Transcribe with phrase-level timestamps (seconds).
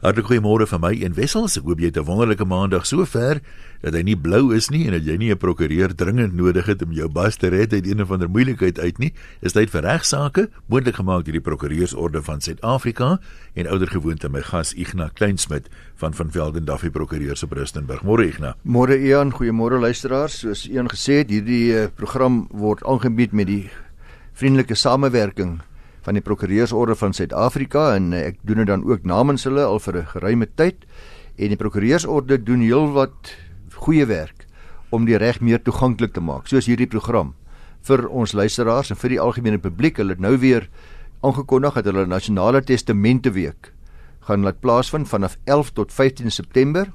[0.00, 1.58] Hartlik goeiemôre van my en Wessels.
[1.60, 3.42] Ek hoop jy het 'n wonderlike maandag sover
[3.82, 6.82] dat hy nie blou is nie en dat jy nie 'n prokureur dringend nodig het
[6.82, 9.12] om jou bas te red uit een of ander moeilikheid uit nie.
[9.42, 13.20] Is tyd vir regsaake, moontlik gemaak deur die Prokureursorde van Suid-Afrika
[13.54, 18.02] en oudergewoonte my gas Ignas Kleinsmid van van Velden Duffy Prokureurs op Rustenburg.
[18.02, 18.54] Môre Ignas.
[18.64, 20.38] Môre Ian, goeiemôre luisteraars.
[20.38, 23.70] Soos Ian gesê het, hierdie uh, program word aangebied met die
[24.32, 25.60] vriendelike samewerking
[26.02, 29.78] van die Prokureursorde van Suid-Afrika en uh, ek doen dit dan ook namens hulle al
[29.78, 30.86] vir 'n geruime tyd
[31.36, 33.36] en die Prokureursorde doen heelwat
[33.74, 34.46] goeie werk
[34.90, 37.34] om die reg meer toeganklik te maak soos hierdie program
[37.88, 39.96] vir ons luisteraars en vir die algemene publiek.
[40.00, 40.68] Hulle het nou weer
[41.24, 43.72] aangekondig dat hulle nasionale testamente week
[44.28, 46.90] gaan laat plaasvind vanaf 11 tot 15 September.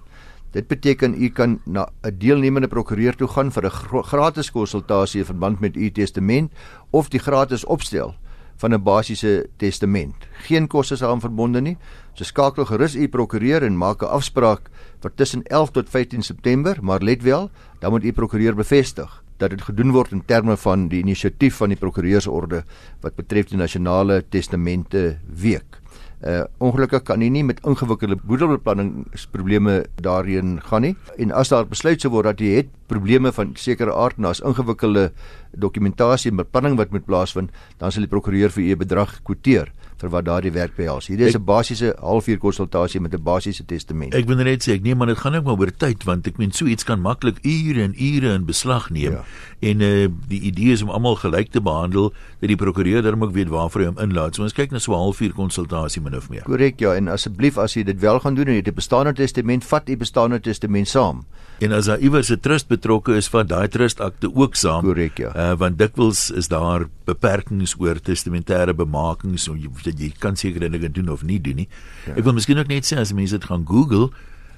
[0.53, 5.25] Dit beteken u kan na 'n deelnemende prokureur toe gaan vir 'n gratis konsultasie in
[5.25, 6.51] verband met u testament
[6.91, 8.15] of die gratis opstel
[8.55, 10.15] van 'n basiese testament.
[10.31, 11.77] Geen koste daaraan verbonde nie.
[12.13, 14.69] So skakel gerus u prokureur en maak 'n afspraak
[15.01, 19.49] vir tussen 11 tot 15 September, maar let wel, dan moet u prokureur bevestig dat
[19.49, 22.63] dit gedoen word in terme van die inisiatief van die prokureursorde
[23.01, 25.81] wat betref die nasionale testamente week.
[26.23, 30.95] Uh ongelukkig kan jy nie met ingewikkelde boedelbeplanningsprobleme daarin gaan nie.
[31.19, 34.41] En as daar besluit sou word dat jy het probleme van sekere aard en daar's
[34.41, 35.11] ingewikkelde
[35.51, 39.73] dokumentasie en beplanning wat moet plaasvind, dan sal die prokureur vir u 'n bedrag kwoteer
[40.01, 41.07] vir wat daardie werk behels.
[41.07, 44.13] Hierdie is 'n basiese halfuur konsultasie met 'n basiese testament.
[44.13, 46.37] Ek wil net sê ek neem maar dit gaan ook maar oor tyd want ek
[46.37, 49.11] meen so iets kan maklik ure en ure in beslag neem.
[49.11, 49.23] Ja.
[49.59, 53.31] En uh die idee is om almal gelyk te behandel dat die prokureur dan ook
[53.31, 54.35] weet waarvoor hy hom inlaat.
[54.35, 56.43] So ons kyk na so 'n halfuur konsultasie min of meer.
[56.43, 59.13] Korrek ja en asseblief as jy dit wel gaan doen en jy het 'n bestaande
[59.13, 61.25] testament, vat u bestaande testament saam.
[61.59, 64.83] En as daar iewers 'n trust betrokke is, vat daai trust akte ook saam.
[64.83, 65.31] Korrek ja.
[65.35, 69.55] Uh want dikwels is daar beperkings oor testamentêre bemakings so
[69.85, 71.67] jy, jy kan seker dinge doen of nie doen nie.
[72.07, 72.15] Ja.
[72.15, 74.11] Ek wil miskien ook net sê as mense dit gaan Google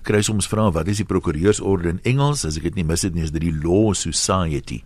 [0.08, 3.16] kry soms vra wat is die prokureursorde in Engels as ek dit nie mis het
[3.16, 4.84] nie is dit die Law Society.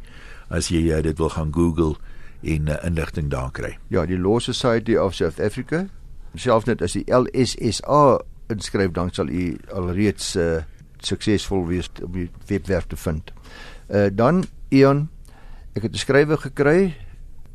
[0.49, 1.95] As jy uh, dit wil gaan Google
[2.41, 3.75] en uh, inligting daar kry.
[3.93, 5.85] Ja, die Law Society of South Africa.
[6.35, 10.63] Selfs net as die LSSA inskryf dan sal u alreeds uh,
[11.05, 13.31] suksesvol wees om die webwerf te vind.
[13.91, 15.09] Uh dan Ian,
[15.75, 16.95] ek het 'n skrywe gekry.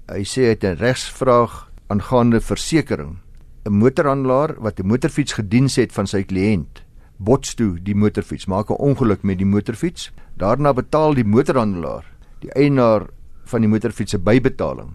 [0.06, 3.18] Hy sê hy het 'n regsvraag aangaande versekerings.
[3.66, 6.82] 'n Motorhandelaar wat 'n motorfiets gediens het van sy kliënt,
[7.16, 10.12] bots toe die motorfiets, maak 'n ongeluk met die motorfiets.
[10.36, 12.04] Daarna betaal die motorhandelaar
[12.40, 13.08] die eienaar
[13.44, 14.94] van die motorfiets se bybetaling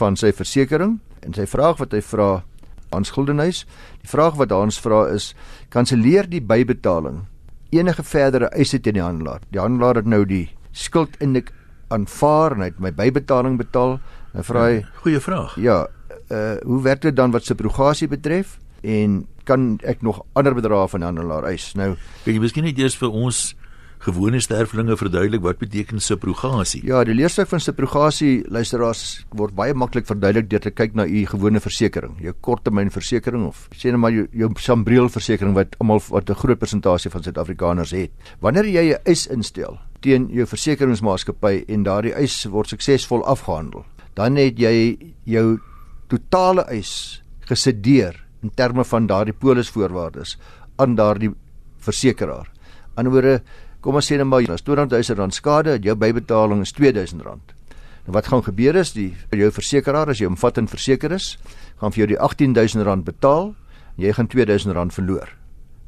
[0.00, 2.42] van sy versekerings en sy vraag wat hy vra
[2.90, 3.66] aan skuldenis,
[4.02, 5.34] die vraag wat ons vra is,
[5.68, 7.26] kanselleer die bybetaling
[7.70, 9.44] enige verdere eise teen die handelaar.
[9.54, 11.52] Die handelaar het nou die skuld indik
[11.94, 14.00] aanvaar en hy het my bybetaling betaal.
[14.34, 15.54] Nou vra hy, ja, goeie vraag.
[15.62, 15.78] Ja,
[16.30, 21.02] uh hoe werk dit dan wat subrogasie betref en kan ek nog ander bedrae van
[21.02, 21.74] handelaar eis?
[21.74, 23.54] Nou, kan jy miskien net eers vir ons
[24.00, 26.80] gewone sterflinge verduidelik wat beteken subrogasie?
[26.88, 31.24] Ja, die leerstuk van subrogasie luisteraars word baie maklik verduidelik deur te kyk na u
[31.28, 36.30] gewone versekering, jou korttermynversekering of sê net maar jou, jou Sambreel versekering wat almal wat
[36.30, 38.10] 'n groot persentasie van Suid-Afrikaners het.
[38.40, 44.36] Wanneer jy 'n eis instel teen jou versekeringsmaatskappy en daardie eis word suksesvol afgehandel, dan
[44.36, 45.60] het jy jou
[46.10, 50.36] totale eis gesedeer in terme van daardie polisvoorwaardes
[50.80, 51.30] aan daardie
[51.84, 52.48] versekeraar.
[52.94, 53.40] Anderswoorde
[53.80, 57.54] kom ons sê net maar as 200 000 rand skade, jou bybetaling is 2000 rand.
[58.04, 61.36] Nou wat gaan gebeur is die jou versekeraar as jy omvattend verseker is,
[61.80, 63.52] gaan vir jou die 18000 rand betaal
[63.96, 65.28] en jy gaan 2000 rand verloor.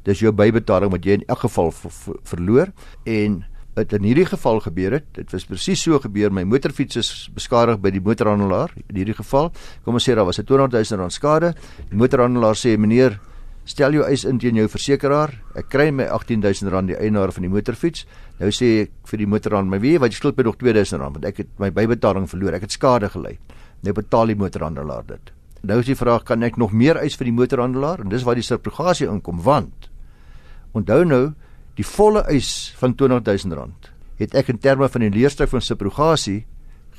[0.03, 2.73] Dis jou bybetaling wat jy in elk geval verloor
[3.05, 3.43] en
[3.75, 7.79] wat in hierdie geval gebeur het, dit was presies so gebeur, my motorfiets is beskadig
[7.81, 9.51] by die motorhandelaar in hierdie geval.
[9.83, 11.53] Kom ons sê daar was 'n 200 000 rand skade.
[11.89, 13.19] Die motorhandelaar sê meneer
[13.63, 15.31] Stel jou eis in teen jou versekeraar.
[15.55, 18.03] Ek kry my R18000 die eienaar van die motorfiets.
[18.41, 21.25] Nou sê ek vir die motorhandelaar, "My wie, wat jy skuld my nog R2000 want
[21.25, 22.53] ek het my bybetaling verloor.
[22.55, 23.39] Ek het skade gely."
[23.81, 25.31] Nou betaal die motorhandelaar dit.
[25.63, 28.01] Nou is die vraag, kan ek nog meer eis vir die motorhandelaar?
[28.01, 29.89] En dis waar die subrogasie inkom want
[30.73, 31.33] onthou nou,
[31.77, 33.91] die volle eis van R20000
[34.21, 36.43] het ek in terme van die leerstuk van subrogasie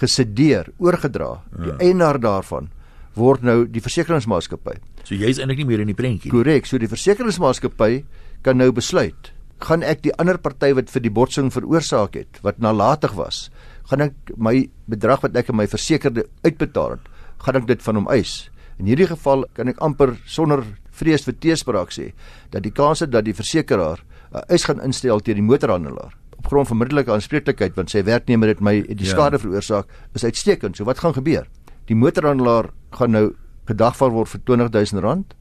[0.01, 1.39] gesedeer, oorgedra.
[1.55, 1.77] Die ja.
[1.83, 2.71] eienaar daarvan
[3.15, 4.81] word nou die versekeringsmaatskappy.
[5.07, 6.35] So jy's eintlik nie meer in die prentjie nie.
[6.35, 8.03] Korrek, so die versekeringsmaatskappy
[8.45, 9.31] kan nou besluit,
[9.63, 13.47] gaan ek die ander party wat vir die botsing veroorsaak het, wat nalatig was,
[13.91, 17.07] gaan ek my bedrag wat ek aan my versekerde uitbetaal het,
[17.45, 18.49] gaan ek dit van hom eis.
[18.83, 22.11] In hierdie geval kan ek amper sonder vrees vir teespraak sê
[22.51, 24.03] dat die kans dat die versekeraar
[24.35, 28.49] uh, eis gaan instel teen die motorhandelaar op grond van middelike aanspreeklikheid want sy werknemer
[28.53, 29.15] het my die ja.
[29.15, 30.77] skade veroorsaak is uitstekend.
[30.77, 31.49] So wat gaan gebeur?
[31.89, 33.27] Die motorhandelaar gaan nou
[33.69, 35.35] gedagvaar word vir R20000.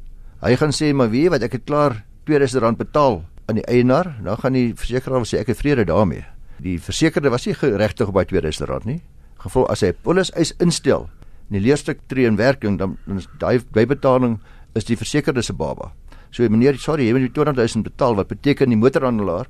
[0.44, 4.40] Hy gaan sê maar weet wat ek het klaar R2000 betaal aan die eienaar, dan
[4.40, 6.24] gaan die versekeraar sê ek het vrede daarmee.
[6.64, 9.02] Die versekerde was nie geregtig op daai R2000 nie.
[9.44, 11.10] Gevolg as hy 'n polis eis instel,
[11.50, 14.40] en die leerstuk tree in werking, dan dan is daai bybetaling
[14.76, 15.92] is die versekerde se baba.
[16.34, 19.50] So meneer, sorry, jy moet die 20000 betaal wat beteken die motorhandelaar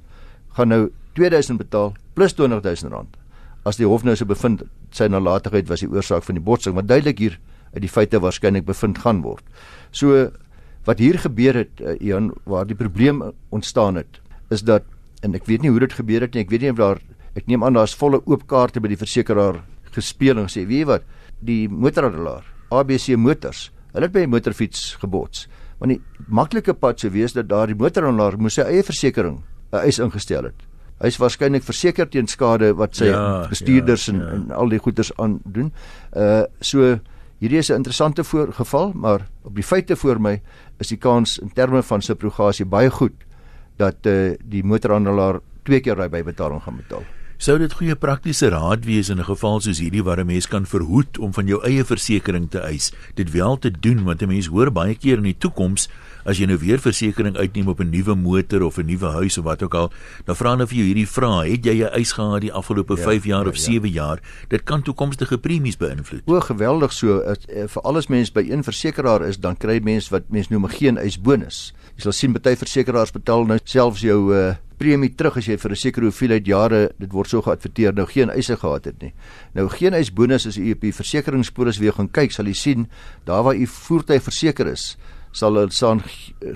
[0.58, 0.82] gaan nou
[1.18, 3.18] 2000 betaal plus 20000 rand.
[3.66, 6.90] As die hof nou so bevind sy nalatigheid was die oorsaak van die botsing, wat
[6.90, 7.38] duidelik hier
[7.74, 9.46] uit die feite waarskynlik bevind gaan word.
[9.92, 10.28] So
[10.86, 13.24] wat hier gebeur het, uh, Ian, waar die probleem
[13.56, 14.20] ontstaan het,
[14.52, 14.84] is dat
[15.24, 16.44] en ek weet nie hoe dit gebeur het nie.
[16.44, 17.00] Ek weet nie of daar
[17.40, 19.62] ek neem aan daar's volle oop kaarte by die versekeraar
[19.96, 21.04] gespeel en gesê, "Weet jy wat?
[21.40, 25.48] Die motorhandelaar, ABC Motors, hulle het by 'n motorfiets gebots."
[25.80, 29.42] Want die maklike pad sou wees dat daardie motorhandelaar moes sy eie versekerings
[29.74, 30.60] 'n eis ingestel het.
[31.02, 34.20] Hy is waarskynlik verseker teen skade wat sy ja, bestuurders ja, ja.
[34.20, 35.74] En, en al die goeders aan doen.
[36.16, 37.00] Uh so
[37.40, 40.42] hierdie is 'n interessante voorgeval, maar op die feite voor my
[40.80, 43.16] is die kans in terme van subrogasie baie goed
[43.78, 47.04] dat uh die motorhandelaar twee keer daai bybetaling gaan betaal.
[47.44, 50.66] Sou dit goeie praktiese raad wees in 'n geval soos hierdie waar 'n mens kan
[50.66, 54.48] verhoed om van jou eie versekerings te eis, dit wel te doen want 'n mens
[54.48, 55.90] hoor baie keer in die toekoms
[56.26, 59.44] as jy nou weer versekerings uitneem op 'n nuwe motor of 'n nuwe huis of
[59.44, 59.92] wat ook al,
[60.26, 63.24] dan vra hulle vir jou hierdie vraag: "Het jy 'n eis gehad die afgelope 5
[63.26, 63.94] ja, jaar ja, of 7 ja.
[63.94, 66.22] jaar?" Dit kan toekomstige premies beïnvloed.
[66.26, 67.20] O, geweldig so.
[67.20, 70.70] Eh, vir alles mens by een versekeraar is, dan kry mens wat mens noem 'n
[70.70, 71.74] geen eis bonus.
[71.96, 75.72] Jy sal sien baie versekeraars betaal nou selfs jou uh, premie terug as jy vir
[75.72, 79.14] 'n sekere hoeveelheid jare dit word so geadverteer nou geen eise gehad het nie.
[79.56, 82.88] Nou geen eis bonus as u op die versekeringspolis weer gaan kyk, sal u sien
[83.26, 84.98] daar waar u voertuig verseker is,
[85.32, 86.02] sal dit staan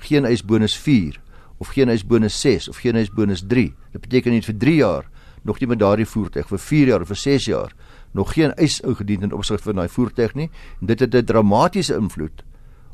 [0.01, 1.19] geen eis bonus 4
[1.59, 3.73] of geen eis bonus 6 of geen eis bonus 3.
[3.93, 5.09] Dit beteken net vir 3 jaar
[5.43, 7.71] nog nie met daardie voertuig vir 4 jaar of vir 6 jaar
[8.13, 10.49] nog geen eis ingedien in opsig van daai voertuig nie.
[10.81, 12.43] En dit het 'n dramatiese invloed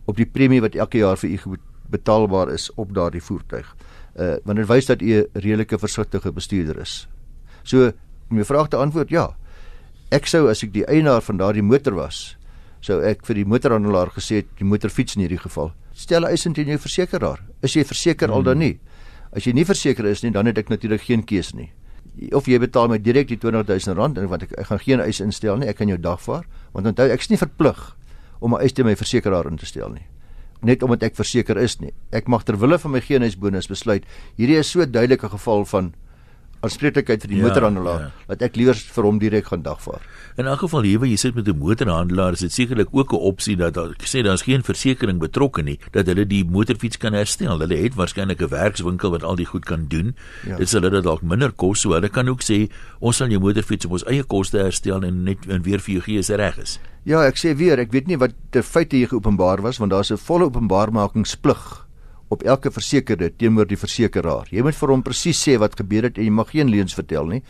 [0.05, 1.57] op die premie wat elke jaar vir u
[1.89, 3.75] betaalbaar is op daardie voertuig
[4.15, 7.07] uh want dit wys dat u 'n redelike versigtige bestuurder is.
[7.63, 7.91] So
[8.29, 9.35] om jou vraag te antwoord, ja.
[10.11, 12.37] Ek sou as ek die eienaar van daardie motor was,
[12.81, 16.67] sou ek vir die motorhandelaar gesê het, die motorfiets in hierdie geval, stel eis teen
[16.67, 17.39] jou versekeraar.
[17.61, 18.35] Is jy verseker hmm.
[18.35, 18.79] al dan nie?
[19.31, 21.71] As jy nie verseker is nie, dan het ek natuurlik geen keuse nie.
[22.33, 25.19] Of jy betaal my direk die 20000 rand en want ek, ek gaan geen eis
[25.19, 27.95] instel nie, ek kan jou dagvaar, want onthou ek is nie verplig
[28.39, 30.12] om 'n eis teen my versekeraar in te stel nie
[30.63, 31.93] net omdat ek verseker is nie.
[32.11, 34.07] Ek mag ter wille van my geenhuisbonus besluit.
[34.39, 35.93] Hierdie is so duidelike geval van
[36.63, 38.09] aanspreeklikheid vir die ja, motorhandelaar ja.
[38.29, 40.03] dat ek liewer vir hom direk gaan dagvaar.
[40.39, 43.21] In elk geval hier waar jy sit met 'n motorhandelaar, is dit sekerlik ook 'n
[43.31, 47.59] opsie dat ek sê daar's geen versekerings betrokke nie dat hulle die motorfiets kan herstel.
[47.59, 50.15] Hulle het waarskynlik 'n werkswinkel wat al die goed kan doen.
[50.47, 50.57] Ja.
[50.57, 52.69] Dit sal hulle dalk minder kos, so hulle kan ook sê
[52.99, 56.01] ons sal jou motorfiets op ons eie koste herstel en net en weer vir jou
[56.01, 56.79] gee as dit reg is.
[57.03, 60.11] Ja, ek sê weer, ek weet nie wat die feite hier geopenbaar was want daar's
[60.11, 61.82] 'n volle openbaarmakingsplig
[62.33, 64.49] op elke versekerde teenoor die versekeraar.
[64.51, 67.29] Jy moet vir hom presies sê wat gebeur het en jy mag geen leuns vertel
[67.29, 67.41] nie.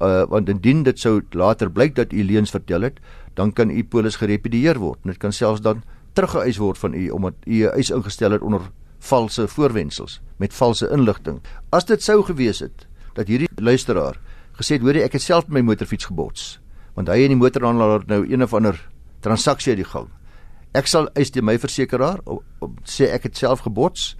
[0.00, 3.00] Uh want indien dit sou later blyk dat u leuns vertel het,
[3.36, 5.00] dan kan u polis gerepedieer word.
[5.04, 5.82] Dit kan selfs dan
[6.16, 10.88] teruggeëis word van u omdat u 'n eis ingestel het onder valse voorwendsels met valse
[10.92, 11.40] inligting.
[11.70, 14.18] As dit sou gewees het dat hierdie luisteraar
[14.52, 16.60] gesê het, "Hoerie, ek het self my motorfiets gebots."
[16.94, 18.88] Want hy en die motorhandelaar nou een of ander
[19.20, 20.08] transaksie uit die gang.
[20.72, 22.20] Ek sal eis teen my versekeraar
[22.84, 24.16] sê ek het self gebots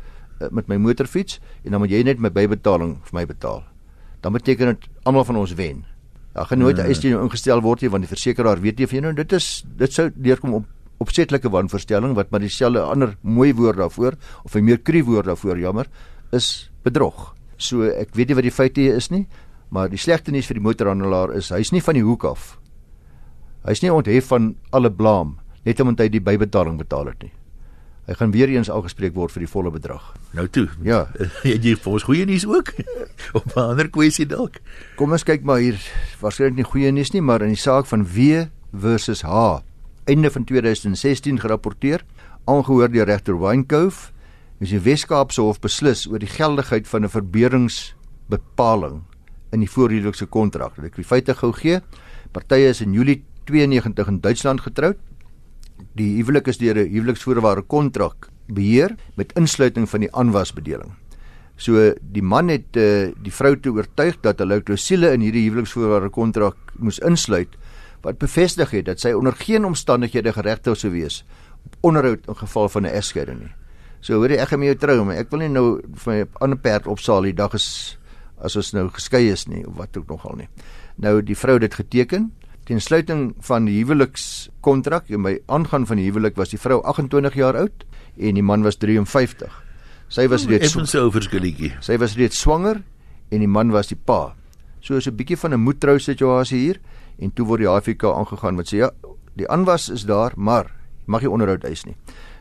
[0.50, 3.64] met my motorfiets en dan moet jy net my bybetaling vir my betaal.
[4.20, 5.85] Dan beteken dit almal van ons wen.
[6.32, 6.88] Daar gaan nooit 'n nee.
[6.88, 9.32] eis teen jou ingestel word nie want die versekeraar weet nie of jy nou dit
[9.32, 10.64] is dit sou deurkom op
[10.99, 15.59] opsetlike wanvoorstelling wat maar dieselfde ander mooi woord daarvoor of 'n meer kru woord daarvoor
[15.59, 15.87] jammer
[16.32, 17.35] is bedrog.
[17.56, 19.26] So ek weet nie wat die feite is nie,
[19.68, 22.59] maar die slegte nuus vir die motorhandelaar is hy's nie van die hoek af.
[23.64, 27.32] Hy's nie onthef van alle blame net omdat hy die bybetaling betaal het nie.
[28.11, 30.02] Hy gaan weer eens aangespreek word vir die volle bedrag.
[30.35, 30.67] Nou toe.
[30.83, 31.05] Ja,
[31.47, 32.73] het jy vir ons goeie nuus ook?
[33.38, 34.59] Op 'n ander kwessie dalk.
[34.99, 35.79] Kom ons kyk maar hier.
[36.19, 39.62] Waarskynlik nie goeie nuus nie, maar in die saak van W versus H
[40.11, 42.02] einde van 2016 gerapporteer,
[42.45, 44.11] aangehoor deur regter Weinkoof,
[44.59, 49.02] is die Wes-Kaapse Hof beslis oor die geldigheid van 'n verbeuringsbepaling
[49.52, 50.79] in die voorhuwelikse kontrak.
[50.83, 51.81] Ek wil feite gou gee.
[52.33, 54.99] Partye is in Julie 92 in Duitsland getroud
[55.94, 60.92] die huwelik is deur 'n huweliksvoorwaarde kontrak beheer met insluiting van die aanwasbedeling.
[61.56, 66.08] So die man het uh, die vrou te oortuig dat hulle klousule in hierdie huweliksvoorwaarde
[66.10, 67.56] kontrak moes insluit
[68.02, 71.25] wat bevestig het dat sy onder geen omstandighede geregtig sou wees
[71.66, 73.54] op onderhoud in geval van 'n egskeiding nie.
[74.00, 76.28] So hoor jy ek gaan met jou trou, maar ek wil nie nou vir 'n
[76.40, 77.99] ander perd opsaal die dag is
[78.38, 80.49] as ons nou geskei is nie of wat ook nogal nie.
[80.96, 82.32] Nou die vrou het dit geteken
[82.64, 87.35] Ten sluiting van die huwelikskontrak en by aangaan van die huwelik was die vrou 28
[87.35, 87.85] jaar oud
[88.17, 89.50] en die man was 53.
[90.11, 91.73] Sy was reeds so verskilletjie.
[91.81, 92.83] Sy was reeds swanger
[93.31, 94.35] en die man was die pa.
[94.81, 96.81] So is 'n bietjie van 'n moedtrou situasie hier
[97.19, 98.90] en toe word die HFK aangegaan wat sê ja,
[99.37, 100.73] die aanwas is daar, maar
[101.07, 101.97] mag jy onderhoud eis nie.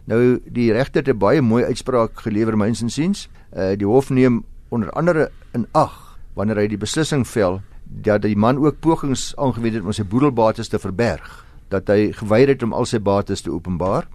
[0.06, 3.30] Nou die regter het 'n baie mooi uitspraak gelewer myns insiens.
[3.56, 8.38] Uh die hof neem onder andere in ag wanneer hy die beslissing vel dat die
[8.38, 12.74] man ook pogings aangewend het om sy boedelbates te verberg, dat hy geweier het om
[12.74, 14.08] al sy bates te openbaar.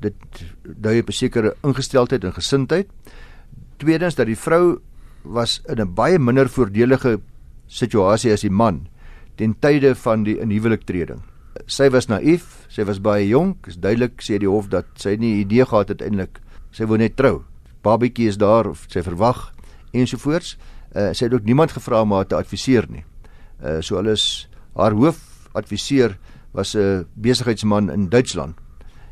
[0.00, 0.14] Dit
[0.62, 2.88] dui op 'n sekere ingesteldheid en gesindheid.
[3.76, 4.80] Tweedens dat die vrou
[5.22, 7.20] was in 'n baie minder voordelige
[7.66, 8.88] situasie as die man
[9.36, 11.20] ten tye van die inhuweliktreding.
[11.66, 15.40] Sy was naïef, sy was baie jonk, is duidelik sê die hof dat sy nie
[15.40, 17.44] idee gehad het eintlik sy wou net trou.
[17.82, 19.52] Babietjie is daar of sy verwag
[19.92, 20.56] ensovoorts.
[20.94, 23.04] Uh, sy het ook niemand gevra om haar te adviseer nie.
[23.62, 26.18] Uh so alles haar hoof adviseer
[26.52, 28.56] was 'n uh, besigheidsman in Duitsland.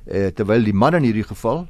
[0.07, 1.69] Uh terwyl die man in hierdie geval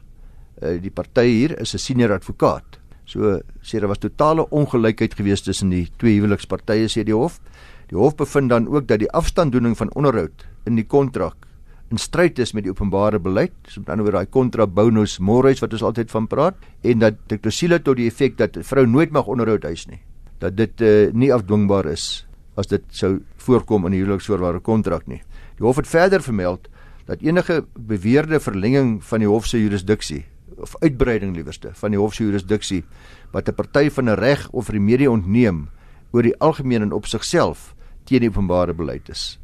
[0.62, 2.78] uh die party hier is 'n senior advokaat.
[3.04, 7.40] So sê daar was totale ongelykheid gewees tussen die twee huwelikspartye sê die hof.
[7.88, 11.46] Die hof bevind dan ook dat die afstanddoening van onderhoud in die kontrak
[11.90, 15.62] in stryd is met die openbare beleid, so met ander woorde daai kontra bonus mores
[15.62, 18.86] wat ons altyd van praat en dat die klousule tot die effek dat 'n vrou
[18.86, 20.00] nooit mag onderhoud eis nie.
[20.40, 22.25] Dat dit uh, nie afdwingbaar is
[22.56, 25.22] as dit sou voorkom in 'n huweliksvoorwaarde kontrak nie.
[25.56, 26.68] Die hof het verder vermeld
[27.06, 30.24] dat enige beweerde verlenging van die hof se jurisdiksie
[30.56, 32.84] of uitbreiding liewerste van die hof se jurisdiksie
[33.32, 35.68] wat 'n party van 'n reg of remedie ontneem
[36.10, 39.38] oor die algemeen en op sigself teen die openbare beleid is.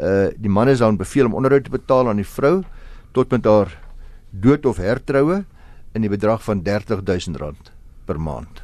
[0.00, 2.62] Uh die man is dan beveel om onderhoud te betaal aan die vrou
[3.12, 3.78] tot met haar
[4.30, 5.44] dood of hertroue
[5.92, 7.72] in die bedrag van R30000
[8.04, 8.62] per maand.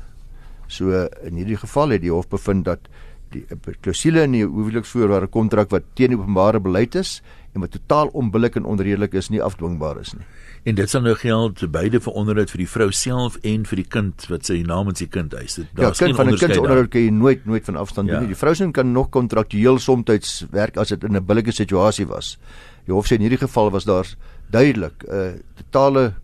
[0.66, 2.88] So in hierdie geval het die hof bevind dat
[3.32, 7.20] die klousule in die huweliksvoorwaarde kontrak wat teen openbare beleid is
[7.52, 10.24] en wat totaal onbillik en onredelik is nie afdwingbaar is nie.
[10.64, 13.88] En dit sal nou geld beide vir onderhoud vir die vrou self en vir die
[13.96, 15.58] kind wat sy namens die kind eis.
[15.58, 18.08] Dit daar's ja, geen van 'n kind se onderhoud kan jy nooit nooit van afstand
[18.08, 18.14] ja.
[18.14, 18.34] doen nie.
[18.34, 22.38] Die vrou se kan nog kontraktueel soms werk as dit in 'n billike situasie was.
[22.86, 24.06] Die hof sê in hierdie geval was daar
[24.50, 26.14] duidelik 'n uh, totale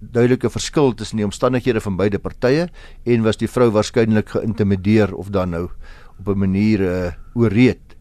[0.00, 2.68] duidelike verskil tussen die omstandighede van beide partye
[3.04, 5.68] en was die vrou waarskynlik geïntimideer of dan nou
[6.20, 7.96] op 'n manier uh, oorreed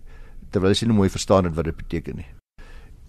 [0.51, 2.27] terwyl sy nie mooi verstaan het wat dit beteken nie.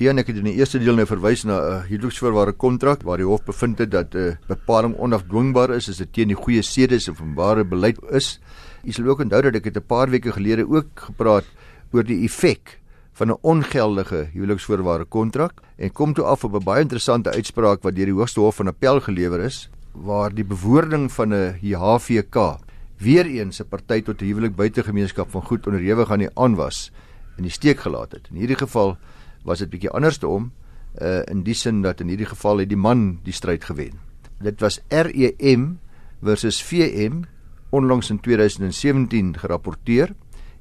[0.01, 3.19] Ja, ek het in die eerste deel nou verwys na 'n uh, huweliksvoorwaarde kontrak waar
[3.19, 6.63] die hof bevind het dat 'n uh, bepaling onafdwingbaar is as dit teen die goeie
[6.63, 8.41] sedes en openbare beleid is.
[8.83, 11.45] Jy sal ook onthou dat ek het 'n paar weke gelede ook gepraat
[11.93, 12.81] oor die effek
[13.13, 17.95] van 'n ongeldige huweliksvoorwaarde kontrak en kom toe af op 'n baie interessante uitspraak wat
[17.95, 22.57] deur die Hoogste Hof van Appel gelewer is waar die bewoording van 'n HVK
[23.01, 26.93] weer eens 'n party tot 'n huwelik buite gemeenskap van goed onderhewig aan die aanwas
[27.37, 28.29] in die steek gelaat het.
[28.31, 28.99] In hierdie geval
[29.45, 30.53] was dit bietjie anderste om
[31.01, 34.01] uh in die sin dat in hierdie geval het die man die stryd gewen.
[34.41, 35.79] Dit was REM
[36.23, 37.23] versus VM
[37.71, 40.15] onlangs in 2017 gerapporteer.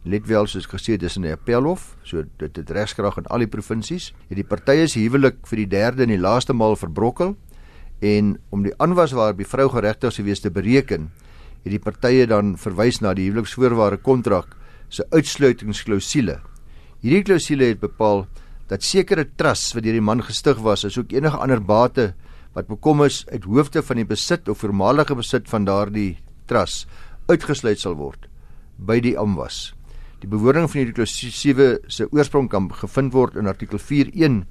[0.03, 3.47] Let wel soos gesê dis in 'n appelhof, so dit het regskrag in al die
[3.47, 4.13] provinsies.
[4.27, 7.35] Het die partye se huwelik vir die derde en die laaste maal verbrokkel
[7.99, 11.11] en om die aanwas waarop die vrou geregtig sou wees te bereken,
[11.63, 14.55] het die partye dan verwys na die huweliksvoorwaarde kontrak
[14.89, 16.39] se uitsluitingsklausule.
[17.03, 18.25] Hierdie klausule het bepaal
[18.69, 22.13] dat sekere trusts wat deur die man gestig was, asook enige ander bate
[22.53, 26.17] wat bekom is uit hoofde van die besit of voormalige besit van daardie
[26.49, 26.89] trust
[27.29, 28.25] uitgesluit sal word
[28.77, 29.69] by die amwas.
[30.19, 34.41] Die bewoording van hierdie klausule se oorsprong kan gevind word in artikel 4.1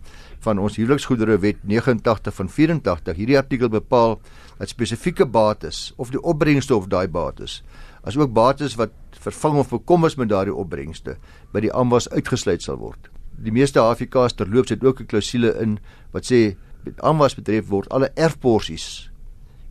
[0.46, 3.18] van ons huweliksgoedere wet 89 van 84.
[3.18, 4.16] Hierdie artikel bepaal
[4.56, 7.60] dat spesifieke bates of die opbrengste of daai bates
[8.08, 11.18] asook bates wat vervang of bekom is met daardie opbrengste
[11.52, 13.10] by die amwas uitgesluit sal word.
[13.36, 15.78] Die meeste HFK's terloops het ook 'n klousule in
[16.12, 16.56] wat sê
[17.04, 19.07] amwas betref word alle erfporsies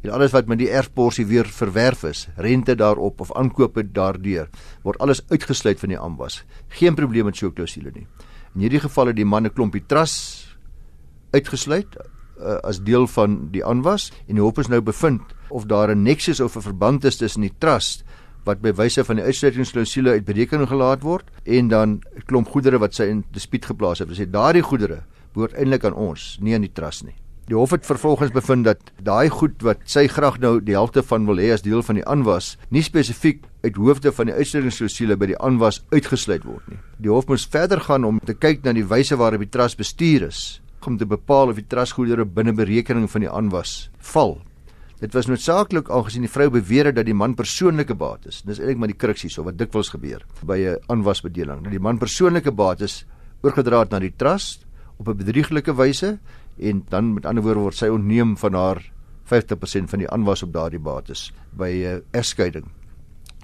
[0.01, 4.49] en alles wat met die erfporsie weer verwerf is, rente daarop of aankope daardeur,
[4.83, 6.43] word alles uitgesluit van die amwas.
[6.67, 8.07] Geen probleem met so 'n klousule nie.
[8.55, 10.57] In hierdie geval het die man 'n klompie trust
[11.31, 11.97] uitgesluit
[12.39, 16.03] uh, as deel van die aanwas en die hof is nou bevind of daar 'n
[16.03, 18.03] nexus of 'n verband is tussen die trust
[18.45, 22.79] wat by wyse van die uitsluitingsklausule uit berekening gelaat word en dan 'n klomp goedere
[22.79, 24.07] wat sy in dispuut geplaas het.
[24.07, 27.15] Hulle sê daardie goedere behoort eintlik aan ons, nie aan die trust nie.
[27.47, 31.23] Die hof het vervolgens bevind dat daai goed wat sy graag nou die helfte van
[31.29, 35.29] wil hê as deel van die aanwas, nie spesifiek uit hoofde van die uitsluitingsklausule by
[35.31, 36.79] die aanwas uitgesluit word nie.
[36.99, 40.27] Die hof moes verder gaan om te kyk na die wyse waarop die trust bestuur
[40.27, 44.37] is om te bepaal of die trustgoedere binne berekening van die aanwas val.
[44.99, 48.39] Dit was noodsaaklik aangesien die vrou beweer het dat die man persoonlike bates.
[48.47, 51.63] Dis eintlik maar die kruks hierso wat dikwels gebeur by 'n aanwasbedeling.
[51.63, 53.05] Dat die man persoonlike bates
[53.43, 54.65] oorgedra het na die trust
[54.97, 56.19] op 'n bedrieglike wyse
[56.59, 58.81] en dan met ander woorde word sy ontneem van haar
[59.27, 62.65] 50% van die aanwas op daardie bates by 'n uh, egskeiding.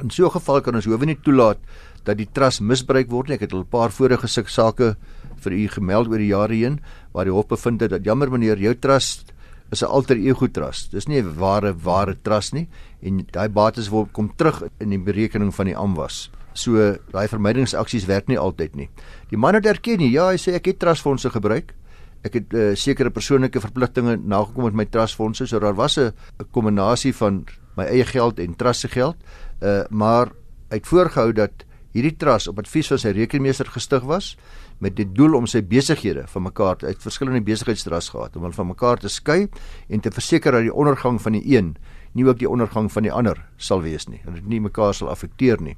[0.02, 1.60] In so 'n geval kan ons hoewe nie toelaat
[2.04, 3.36] dat die trust misbruik word nie.
[3.36, 4.96] Ek het al 'n paar vorige sake
[5.44, 6.80] vir u gemeld oor die jare heen
[7.14, 9.34] waar die hof bevind het dat jammer meneer, jou trust
[9.72, 10.92] is 'n alter ego trust.
[10.92, 12.68] Dis nie 'n ware ware trust nie
[13.02, 16.30] en daai bates word kom terug in die berekening van die aanwas.
[16.54, 18.90] So daai vermydingsaksies werk nie altyd nie.
[19.30, 20.12] Die man het erken nie.
[20.12, 21.74] Ja, hy sê ek het trustfondse gebruik.
[22.24, 25.48] Ek het uh, sekere persoonlike verpligtinge nagekom met my trustfondse.
[25.48, 26.14] So daar was 'n
[26.52, 29.16] kombinasie van my eie geld en trust se geld.
[29.62, 30.32] Uh maar
[30.70, 34.34] hy het voorgehou dat hierdie trust op advies van sy rekenmeester gestig was
[34.82, 38.68] met die doel om sy besighede van mekaar uit verskillende besigheidstrusts gehad om hulle van
[38.68, 39.48] mekaar te skei
[39.90, 41.76] en te verseker dat die ondergang van die een
[42.14, 44.22] nie ook die ondergang van die ander sal wees nie.
[44.26, 45.76] Dat dit nie mekaar sal affekteer nie.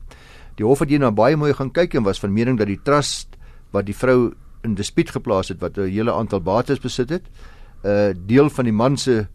[0.59, 3.37] Die hof het hierna baie mooi gaan kyk en was van mening dat die trust
[3.75, 4.33] wat die vrou
[4.65, 7.25] in dispuut geplaas het wat 'n hele aantal bates besit het,
[7.83, 9.27] 'n uh, deel van die man se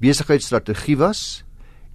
[0.00, 1.44] besigheidsstrategie was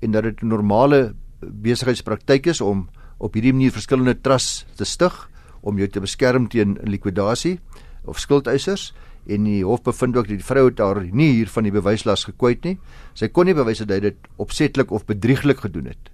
[0.01, 5.29] en dat dit 'n normale besigheidspraktyk is om op hierdie manier verskillende trusts te stig
[5.61, 7.59] om jou te beskerm teen likwidasie
[8.05, 8.93] of skuldeisers
[9.27, 12.23] en die hof bevind ook dat die vrou het haar nie hier van die bewyslas
[12.23, 12.77] gekwyt nie.
[13.13, 16.09] Sy kon nie bewys dat hy dit opsetlik of bedrieglik gedoen het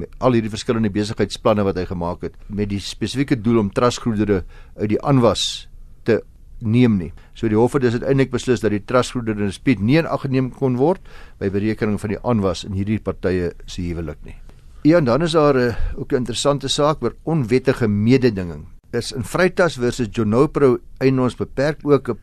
[0.00, 4.44] met al hierdie verskillende besigheidsplanne wat hy gemaak het met die spesifieke doel om trustgoedere
[4.78, 5.68] uit die aanwas
[6.04, 6.20] te
[6.60, 7.12] neem nie.
[7.34, 10.76] So die hof het dus uiteindelik beslis dat die trustgoedere in dispuut nie aangeneem kon
[10.80, 11.00] word
[11.40, 14.36] by berekening van die aanwas in hierdie partye se huwelik nie.
[14.84, 18.66] Ja, en dan is daar 'n eh, ook 'n interessante saak oor onwettige mededinging.
[18.92, 22.18] Is in Vrytas versus Jonopro eienaars beperk ook 'n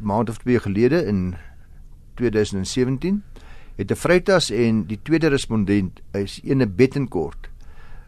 [0.00, 1.34] maand of twee gelede in
[2.14, 3.22] 2017
[3.76, 7.51] het 'n Vrytas en die tweede respondent is ene Bettencourt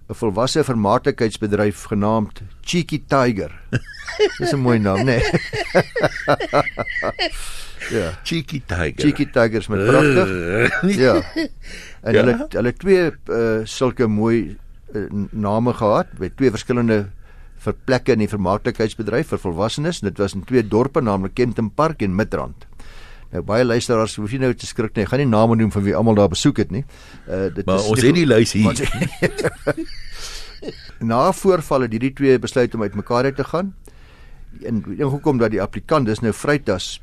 [0.04, 3.52] 'n volwasse vermaaklikheidsbedryf genaamd Cheeky Tiger.
[4.38, 5.16] Dis 'n mooi naam, né?
[5.16, 5.30] Nee.
[7.96, 9.00] ja, Cheeky Tiger.
[9.00, 10.28] Cheeky Tigers met pragtig.
[11.04, 11.14] ja.
[12.02, 12.20] En ja?
[12.20, 14.56] hulle hulle twee uh, sulke mooi
[14.94, 17.06] uh, name gehad by twee verskillende
[17.64, 20.02] vir plekke in die vermaaklikheidsbedryf vir volwassenes.
[20.04, 22.69] Dit was in twee dorpe, naamlik Kenton Park en Midrand.
[23.34, 25.02] Nou baie luisteraars hoef nie nou te skrik nie.
[25.02, 26.84] Ek gaan nie name noem van wie almal daar besoek het nie.
[27.26, 28.78] Uh dit maar is ons het die lys hier.
[31.10, 33.75] Na voorval het hierdie twee besluit om uitmekaar uit te gaan.
[34.62, 37.00] En ingekom dat die applikant dis nou Vrytas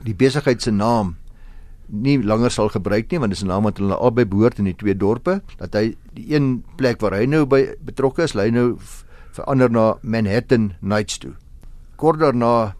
[0.00, 1.18] die besigheid se naam
[1.90, 4.64] nie langer sal gebruik nie want dit is 'n naam wat hulle albei behoort in
[4.64, 8.50] die twee dorpe dat hy die een plek waar hy nou by betrokke is, hy
[8.50, 8.78] nou
[9.32, 11.34] verander na Manhattan Nights toe.
[11.96, 12.74] Kort daarna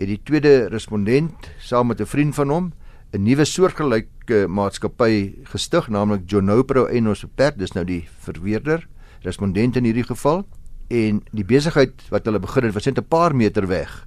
[0.00, 2.72] het die tweede respondent saam met 'n vriend van hom
[3.12, 8.86] 'n nuwe soortgelyke maatskappy gestig, naamlik Jonopro Enos Beperk, dis nou die verweerder
[9.22, 10.46] respondent in hierdie geval
[10.88, 14.06] en die besigheid wat hulle begin het was net 'n paar meter weg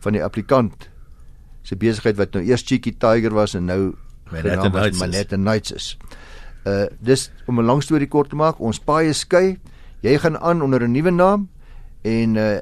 [0.00, 0.88] van die applikant
[1.62, 3.94] se besigheid wat nou eers Cheeky Tiger was en nou
[4.98, 5.96] Manhattan Nights is.
[6.64, 9.58] Uh dis om 'n lang storie kort te maak, ons paai skei.
[10.00, 11.48] Jy gaan aan onder 'n nuwe naam
[12.02, 12.58] en uh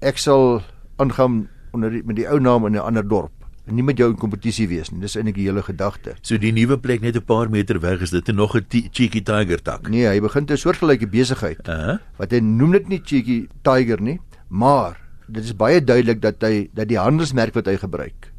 [0.00, 0.62] ek sal
[0.96, 3.32] aangaan onder die, met die ou naam in 'n ander dorp
[3.66, 5.00] en nie met jou in kompetisie wees nie.
[5.00, 6.16] Dis eintlik die hele gedagte.
[6.22, 9.62] So die nuwe plek net 'n paar meter weg is dit nog 'n cheeky tiger
[9.62, 9.88] tak.
[9.88, 11.68] Nee, hy begin 'n soortgelyke besigheid.
[11.68, 11.98] Uh -huh.
[12.18, 16.68] Wat hy noem dit nie cheeky tiger nie, maar dit is baie duidelik dat hy
[16.74, 18.32] dat die handelsmerk wat hy gebruik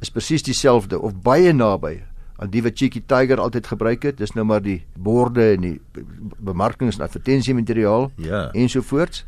[0.00, 2.00] is presies dieselfde of baie naby
[2.40, 4.16] aan die wat cheeky tiger altyd gebruik het.
[4.16, 5.76] Dis nou maar die borde en die
[6.40, 8.46] bemarkings en advertensiemateriaal ja.
[8.56, 9.26] ensovoorts.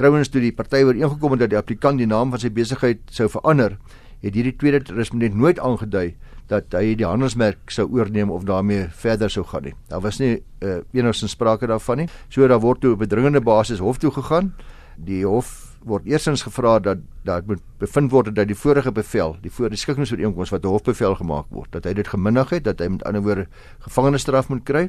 [0.00, 3.26] Trouwens toe die party ooreengekom het dat die applikant die naam van sy besigheid sou
[3.28, 3.74] verander,
[4.22, 6.14] het hierdie tweede respondent nooit aangedui
[6.48, 9.74] dat hy die handelsmerk sou oorneem of daarmee verder sou gaan nie.
[9.92, 12.08] Daar was nie uh, enigsins sprake daarvan nie.
[12.32, 14.54] So daar word toe op 'n dringende basis hof toe gegaan.
[14.96, 19.50] Die hof word eersins gevra dat dat moet bevind word dat die vorige bevel, die
[19.52, 22.88] voor die skikkingsooreenkoms wat 'n hofbevel gemaak word, dat hy dit geminnig het, dat hy
[22.88, 23.46] met ander woorde
[23.78, 24.88] gevangenisstraf moet kry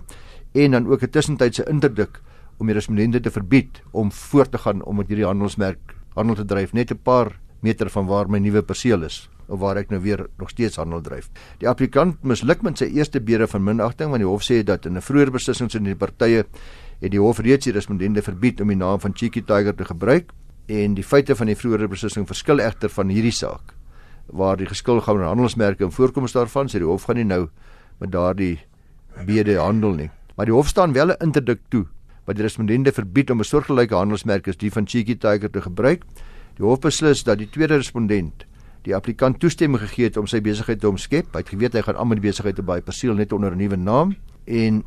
[0.54, 2.22] en dan ook 'n tussentydse interdik
[2.62, 6.46] om die respondente te verbied om voort te gaan om met hierdie handelsmerk handel te
[6.46, 10.00] dryf net 'n paar meter van waar my nuwe perseel is of waar ek nou
[10.02, 11.30] weer nog steeds handel dryf.
[11.60, 14.98] Die applikant misluk met sy eerste bede van minagting want die hof sê dat in
[14.98, 16.46] 'n vroeër beslissing tussen die partye
[17.02, 20.32] het die hof reeds die respondente verbied om die naam van Cheeky Tiger te gebruik
[20.68, 23.74] en die feite van die vroeër beslissing verskil egter van hierdie saak
[24.28, 27.50] waar die geskil gaan oor handelsmerke en voorkoms daarvan sê die hof gaan nie nou
[28.00, 28.60] met daardie
[29.26, 30.10] bede handel nie.
[30.36, 31.86] Maar die hof staan wel 'n interdik toe
[32.26, 36.04] wat die respondente verbied om 'n soortgelyke handelsmerk as die van Cheeky Tiger te gebruik.
[36.58, 38.46] Die hof beslis dat die tweede respondent
[38.82, 41.34] die applikant toestemming gegee het om sy besigheid te omskep.
[41.34, 43.58] Hy het geweet hy gaan aan met die besigheid te baie perseel net onder 'n
[43.58, 44.84] nuwe naam en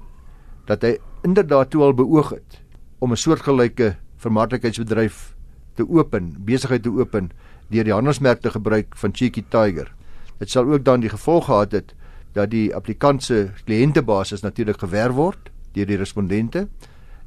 [0.67, 2.61] dat hy inderdaad toe al beoog het
[2.99, 5.35] om 'n soortgelyke vermaaklikheidsbedryf
[5.75, 7.31] te open, besigheid te open
[7.69, 9.93] deur die handelsmerk te gebruik van Cheeky Tiger.
[10.39, 11.95] Dit sal ook dan die gevolg gehad het
[12.33, 16.69] dat die applikant se kliëntebasis natuurlik gewerf word deur die respondente.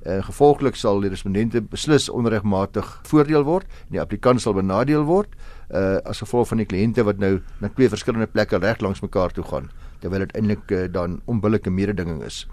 [0.08, 5.34] En gevolglik sal die respondente beslis onregmatig voordeel word en die applikant sal benadeel word
[5.68, 9.36] uh as gevolg van die kliënte wat nou na twee verskillende plekke reg langs mekaar
[9.36, 9.68] toe gaan
[10.00, 12.46] terwyl dit eintlik uh, dan onbillike mededinging is.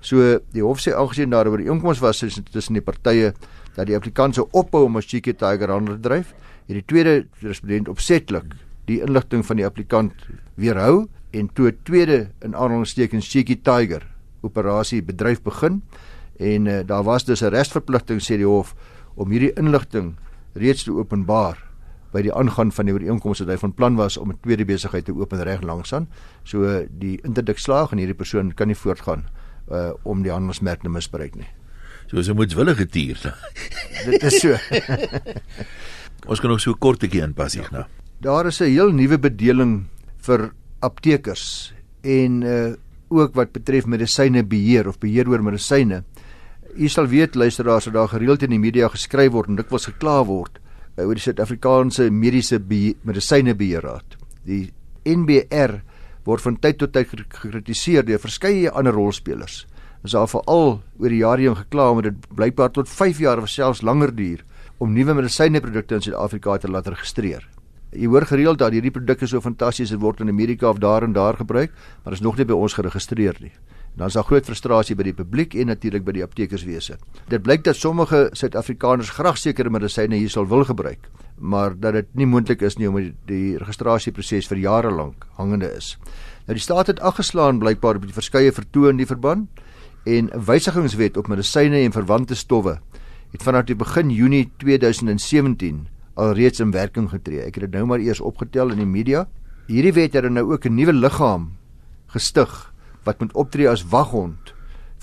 [0.00, 3.34] So die hof sê aangesien daar oor die inkomste was tussen die partye
[3.76, 6.32] dat die applikant se ophou om as Cheeky Tiger handel dryf,
[6.68, 8.54] het die tweede respondent opsetlik
[8.88, 10.26] die inligting van die applikant
[10.60, 14.06] weerhou en toe 'n tweede in aanhalingstekens Cheeky Tiger
[14.42, 15.82] operasie bedryf begin
[16.38, 18.74] en uh, daar was dus 'n resverpligting sê die hof
[19.14, 20.16] om hierdie inligting
[20.54, 21.58] reeds te openbaar
[22.14, 25.04] by die aangaan van die ooreenkoms wat hy van plan was om 'n tweede besigheid
[25.04, 26.08] te open reg langsaan.
[26.44, 29.24] So die interdik slaag en hierdie persoon kan nie voortgaan
[29.70, 31.48] uh om die handelsmerk te misbruik nie.
[32.06, 33.18] So is 'n moedswillige dier.
[34.04, 34.56] Dit is so.
[36.30, 37.84] Ons kan nog so kortetjie inpas hier nou.
[38.20, 42.74] Daar is 'n heel nuwe bedeling vir aptekers en uh
[43.14, 46.02] ook wat betref medisyne beheer of beheer oor medisyne.
[46.74, 50.16] U sal weet luisteraars dat daar gereeld in die media geskryf word en dikwels gekla
[50.26, 50.56] word
[50.96, 54.16] uh, oor die Suid-Afrikaanse Mediese Medisyne Beheerraad.
[54.42, 54.72] Die
[55.06, 55.76] NBR
[56.26, 59.66] word van tyd tot tyd gekritiseer deur verskeie ander rolspelers.
[60.02, 63.48] Ons het veral oor die jare heen gekla omdat dit blykbaar tot 5 jaar of
[63.48, 64.42] selfs langer duur
[64.82, 67.46] om nuwe medisyneprodukte in Suid-Afrika te laat registreer.
[67.94, 71.38] Jy hoor gereeld dat hierdie produkte so fantasties word in Amerika of daar en daar
[71.38, 71.70] gebruik,
[72.02, 73.54] maar is nog nie by ons geregistreer nie.
[73.94, 76.96] Dan is daar groot frustrasie by die publiek en natuurlik by die aptekerswese.
[77.30, 81.06] Dit blyk dat sommige Suid-Afrikaners graag sekere medisyne hier sal wil gebruik,
[81.38, 85.94] maar dat dit nie moontlik is nie omdat die registrasieproses vir jare lank hangende is.
[86.46, 89.62] Nou die staat het afgeslaan blykbaar op die verskeie vertoë in die verband
[90.04, 92.80] en 'n wysigingswet op medisyne en verwante stowwe
[93.32, 97.40] het vanaf die begin Junie 2017 alreeds in werking getree.
[97.40, 99.28] Ek het dit nou maar eers opgetel in die media.
[99.66, 101.52] Hierdie wet het nou ook 'n nuwe liggaam
[102.06, 102.73] gestig
[103.06, 104.54] wat moet optree as waghond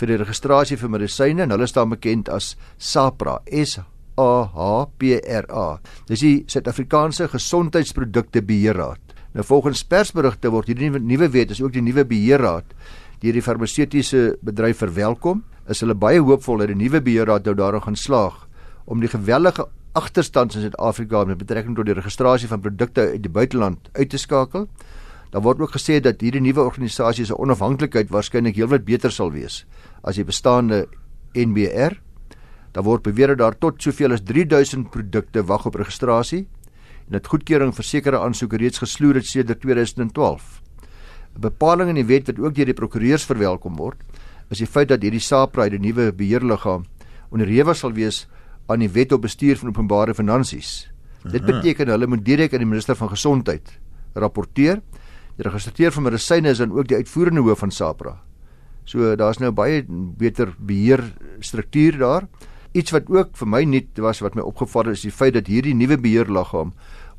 [0.02, 3.40] vir die registrasie vir medisyne en hulle staan bekend as SAPRA.
[3.46, 3.80] S
[4.20, 5.80] A H P R A.
[6.10, 9.00] Dis die Suid-Afrikaanse Gesondheidsprodukte Beheerraad.
[9.34, 12.74] Nou volgens persberigte word hierdie nuwe wet is ook die nuwe beheerraad
[13.22, 15.44] deur die farmaseutiese bedryf verwelkom.
[15.70, 18.48] Is hulle baie hoopvol dat die nuwe beheerraad nou daarin gaan slaag
[18.90, 23.32] om die gewellige agterstand in Suid-Afrika met betrekking tot die registrasie van produkte uit die
[23.32, 24.68] buiteland uit te skakel.
[25.32, 29.64] Daar word ook gesê dat hierdie nuwe organisasie se onafhanklikheid waarskynlik heelwat beter sal wees
[30.04, 30.88] as die bestaande
[31.36, 31.96] NBR.
[32.76, 36.44] Daar word beweer dat daar tot soveel as 3000 produkte wag op registrasie
[37.08, 40.62] en dit goedkeuring vir sekere aansoeke reeds gesloer het sedert 2012.
[41.36, 43.98] 'n Bepaling in die wet wat ook deur die prokureurs verwelkom word,
[44.50, 46.84] is die feit dat hierdie SAPRA, die nuwe beheerliggaam,
[47.32, 48.28] onderhewig sal wees
[48.68, 50.92] aan die wet op bestuur van openbare finansies.
[51.24, 53.80] Dit beteken hulle moet direk aan die minister van gesondheid
[54.14, 54.82] rapporteer.
[55.42, 58.12] Die registreer van medisyne is dan ook die uitvoerende hoof van SAPRA.
[58.86, 61.02] So daar's nou baie beter beheer
[61.42, 62.28] struktuur daar.
[62.78, 65.50] Iets wat ook vir my nuut was wat my opgeval het is die feit dat
[65.50, 66.76] hierdie nuwe beheerliggaam